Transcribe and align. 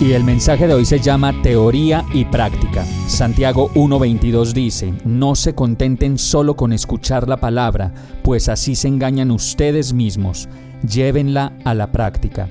Y 0.00 0.12
el 0.12 0.24
mensaje 0.24 0.66
de 0.66 0.72
hoy 0.72 0.86
se 0.86 0.98
llama 0.98 1.42
Teoría 1.42 2.06
y 2.14 2.24
Práctica. 2.24 2.86
Santiago 3.06 3.70
1.22 3.74 4.54
dice, 4.54 4.94
No 5.04 5.34
se 5.34 5.54
contenten 5.54 6.16
solo 6.16 6.56
con 6.56 6.72
escuchar 6.72 7.28
la 7.28 7.36
palabra, 7.36 7.92
pues 8.22 8.48
así 8.48 8.74
se 8.74 8.88
engañan 8.88 9.30
ustedes 9.30 9.92
mismos. 9.92 10.48
Llévenla 10.88 11.52
a 11.66 11.74
la 11.74 11.92
práctica. 11.92 12.48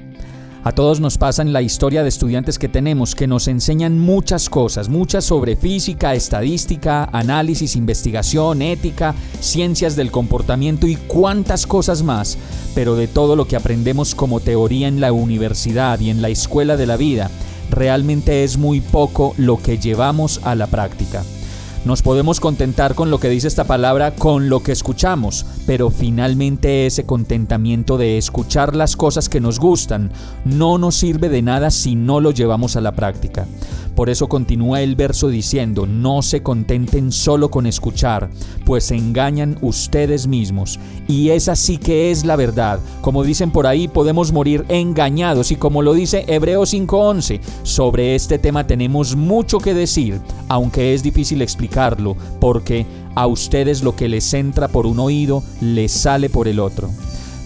A 0.61 0.73
todos 0.73 0.99
nos 0.99 1.17
pasa 1.17 1.41
en 1.41 1.53
la 1.53 1.61
historia 1.61 2.03
de 2.03 2.09
estudiantes 2.09 2.59
que 2.59 2.67
tenemos 2.67 3.15
que 3.15 3.27
nos 3.27 3.47
enseñan 3.47 3.97
muchas 3.97 4.49
cosas, 4.49 4.89
muchas 4.89 5.23
sobre 5.23 5.55
física, 5.55 6.13
estadística, 6.15 7.05
análisis, 7.13 7.77
investigación, 7.77 8.61
ética, 8.61 9.15
ciencias 9.39 9.95
del 9.95 10.11
comportamiento 10.11 10.85
y 10.85 10.97
cuantas 10.97 11.65
cosas 11.65 12.03
más, 12.03 12.38
pero 12.75 12.97
de 12.97 13.07
todo 13.07 13.38
lo 13.38 13.47
que 13.47 13.55
aprendemos 13.55 14.13
como 14.16 14.41
teoría 14.41 14.89
en 14.89 14.99
la 14.99 15.13
universidad 15.13 15.97
y 16.01 16.09
en 16.09 16.21
la 16.21 16.27
escuela 16.27 16.75
de 16.75 16.88
la 16.88 16.97
vida, 16.97 17.31
realmente 17.69 18.44
es 18.44 18.57
muy 18.57 18.81
poco 18.81 19.33
lo 19.38 19.61
que 19.63 19.77
llevamos 19.77 20.41
a 20.44 20.55
la 20.55 20.67
práctica. 20.67 21.23
Nos 21.85 22.02
podemos 22.02 22.41
contentar 22.41 22.94
con 22.94 23.09
lo 23.09 23.19
que 23.19 23.30
dice 23.30 23.47
esta 23.47 23.63
palabra, 23.63 24.11
con 24.11 24.49
lo 24.49 24.61
que 24.61 24.73
escuchamos, 24.73 25.45
pero 25.66 25.89
finalmente 25.89 26.85
ese 26.85 27.05
contentamiento 27.05 27.97
de 27.97 28.17
escuchar 28.17 28.75
las 28.75 28.97
cosas 28.97 29.30
que 29.30 29.39
nos 29.39 29.59
gustan 29.59 30.11
no 30.44 30.77
nos 30.77 30.95
sirve 30.95 31.30
de 31.30 31.41
nada 31.41 31.72
si 31.72 31.95
no 31.95 32.19
lo 32.19 32.31
llevamos 32.31 32.75
a 32.75 32.81
la 32.81 32.91
práctica. 32.91 33.47
Por 34.00 34.09
eso 34.09 34.30
continúa 34.30 34.81
el 34.81 34.95
verso 34.95 35.28
diciendo, 35.28 35.86
no 35.86 36.22
se 36.22 36.42
contenten 36.42 37.11
solo 37.11 37.52
con 37.52 37.66
escuchar, 37.66 38.30
pues 38.64 38.86
se 38.86 38.95
engañan 38.95 39.58
ustedes 39.59 40.25
mismos. 40.25 40.80
Y 41.09 41.31
esa 41.31 41.53
sí 41.58 41.78
que 41.78 42.09
es 42.09 42.23
la 42.23 42.38
verdad. 42.38 42.80
Como 43.02 43.25
dicen 43.25 43.52
por 43.52 43.67
ahí, 43.67 43.89
podemos 43.89 44.31
morir 44.31 44.64
engañados 44.69 45.52
y 45.52 45.58
como 45.58 45.81
lo 45.81 45.94
dice 45.94 46.23
Hebreos 46.30 46.73
5.11, 46.73 47.41
sobre 47.64 48.16
este 48.16 48.39
tema 48.39 48.66
tenemos 48.66 49.17
mucho 49.17 49.58
que 49.58 49.73
decir, 49.73 50.22
aunque 50.47 50.94
es 50.94 51.03
difícil 51.03 51.41
explicarlo, 51.41 52.16
porque 52.39 52.86
a 53.16 53.28
ustedes 53.28 53.84
lo 53.84 53.97
que 53.97 54.08
les 54.08 54.34
entra 54.34 54.69
por 54.69 54.86
un 54.86 55.02
oído 55.02 55.44
les 55.59 55.91
sale 55.91 56.30
por 56.30 56.47
el 56.47 56.61
otro. 56.61 56.89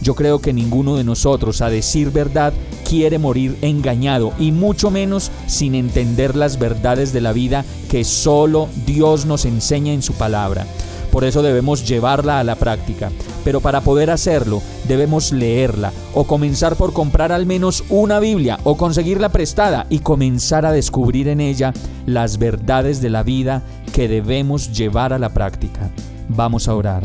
Yo 0.04 0.16
creo 0.16 0.40
que 0.40 0.52
ninguno 0.52 0.98
de 0.98 1.06
nosotros, 1.06 1.62
a 1.62 1.70
decir 1.70 2.12
verdad, 2.12 2.52
quiere 2.88 3.20
morir 3.20 3.58
engañado 3.62 4.34
y 4.38 4.52
mucho 4.52 4.92
menos 4.92 5.32
sin 5.48 5.76
entender 5.76 6.36
las 6.36 6.60
verdades 6.60 7.14
de 7.14 7.22
la 7.22 7.32
vida 7.32 7.64
que 7.90 8.04
solo 8.04 8.68
Dios 8.86 9.26
nos 9.26 9.46
enseña 9.46 9.94
en 9.94 10.02
su 10.02 10.12
palabra. 10.14 10.68
Por 11.10 11.24
eso 11.24 11.42
debemos 11.42 11.88
llevarla 11.88 12.40
a 12.40 12.44
la 12.44 12.56
práctica. 12.56 13.12
Pero 13.46 13.62
para 13.62 13.80
poder 13.80 14.12
hacerlo, 14.12 14.62
debemos 14.90 15.32
leerla 15.32 15.94
o 16.14 16.26
comenzar 16.26 16.76
por 16.76 16.92
comprar 16.92 17.32
al 17.32 17.46
menos 17.46 17.86
una 17.88 18.20
Biblia 18.20 18.60
o 18.66 18.76
conseguirla 18.76 19.30
prestada 19.30 19.86
y 19.90 20.00
comenzar 20.00 20.66
a 20.66 20.74
descubrir 20.74 21.30
en 21.30 21.40
ella 21.40 21.72
las 22.06 22.40
verdades 22.40 23.02
de 23.02 23.10
la 23.10 23.24
vida 23.24 23.64
que 23.94 24.10
debemos 24.10 24.74
llevar 24.74 25.14
a 25.14 25.20
la 25.20 25.30
práctica. 25.30 25.90
Vamos 26.28 26.68
a 26.68 26.76
orar. 26.76 27.04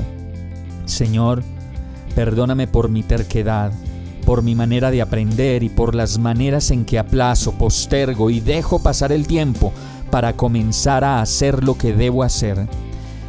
Señor, 0.84 1.43
Perdóname 2.15 2.67
por 2.67 2.89
mi 2.89 3.03
terquedad, 3.03 3.73
por 4.25 4.43
mi 4.43 4.55
manera 4.55 4.91
de 4.91 5.01
aprender 5.01 5.63
y 5.63 5.69
por 5.69 5.95
las 5.95 6.19
maneras 6.19 6.71
en 6.71 6.85
que 6.85 6.99
aplazo, 6.99 7.53
postergo 7.53 8.31
y 8.31 8.41
dejo 8.41 8.83
pasar 8.83 9.13
el 9.13 9.27
tiempo 9.27 9.73
para 10.11 10.35
comenzar 10.35 11.05
a 11.05 11.21
hacer 11.21 11.65
lo 11.65 11.79
que 11.79 11.93
debo 11.93 12.23
hacer. 12.23 12.69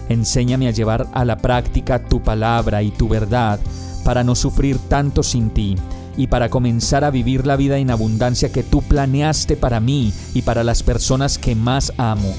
Enséñame 0.09 0.67
a 0.67 0.71
llevar 0.71 1.07
a 1.13 1.23
la 1.23 1.37
práctica 1.37 2.03
tu 2.03 2.21
palabra 2.21 2.81
y 2.81 2.91
tu 2.91 3.07
verdad 3.07 3.59
para 4.03 4.23
no 4.23 4.35
sufrir 4.35 4.77
tanto 4.89 5.23
sin 5.23 5.51
ti 5.51 5.75
y 6.17 6.27
para 6.27 6.49
comenzar 6.49 7.03
a 7.03 7.11
vivir 7.11 7.45
la 7.45 7.55
vida 7.55 7.77
en 7.77 7.91
abundancia 7.91 8.51
que 8.51 8.63
tú 8.63 8.81
planeaste 8.81 9.55
para 9.55 9.79
mí 9.79 10.11
y 10.33 10.41
para 10.41 10.63
las 10.63 10.83
personas 10.83 11.37
que 11.37 11.55
más 11.55 11.93
amo. 11.97 12.33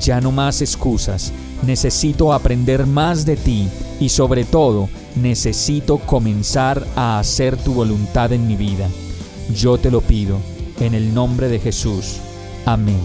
Ya 0.00 0.20
no 0.20 0.32
más 0.32 0.60
excusas, 0.60 1.32
necesito 1.66 2.32
aprender 2.32 2.86
más 2.86 3.24
de 3.24 3.36
ti 3.36 3.68
y 3.98 4.10
sobre 4.10 4.44
todo 4.44 4.88
necesito 5.22 5.98
comenzar 5.98 6.86
a 6.96 7.18
hacer 7.18 7.56
tu 7.56 7.74
voluntad 7.74 8.32
en 8.32 8.46
mi 8.46 8.56
vida. 8.56 8.88
Yo 9.54 9.78
te 9.78 9.90
lo 9.90 10.00
pido, 10.00 10.38
en 10.80 10.94
el 10.94 11.14
nombre 11.14 11.48
de 11.48 11.58
Jesús. 11.58 12.16
Amén. 12.64 13.00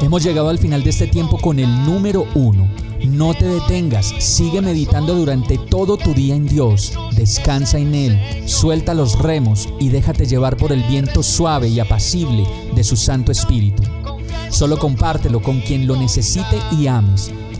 Hemos 0.00 0.22
llegado 0.22 0.48
al 0.48 0.58
final 0.58 0.82
de 0.82 0.90
este 0.90 1.06
tiempo 1.06 1.38
con 1.38 1.58
el 1.58 1.68
número 1.84 2.26
uno. 2.34 2.68
No 3.04 3.34
te 3.34 3.46
detengas, 3.46 4.12
sigue 4.18 4.60
meditando 4.60 5.14
durante 5.14 5.56
todo 5.56 5.96
tu 5.96 6.14
día 6.14 6.34
en 6.34 6.46
Dios, 6.46 6.92
descansa 7.14 7.78
en 7.78 7.94
Él, 7.94 8.20
suelta 8.46 8.92
los 8.92 9.18
remos 9.18 9.68
y 9.78 9.88
déjate 9.88 10.26
llevar 10.26 10.56
por 10.56 10.72
el 10.72 10.82
viento 10.84 11.22
suave 11.22 11.68
y 11.68 11.78
apacible 11.78 12.44
de 12.74 12.82
su 12.82 12.96
Santo 12.96 13.30
Espíritu. 13.30 13.82
Solo 14.50 14.78
compártelo 14.78 15.40
con 15.40 15.60
quien 15.60 15.86
lo 15.86 15.96
necesite 15.96 16.58
y 16.76 16.88
ames 16.88 17.30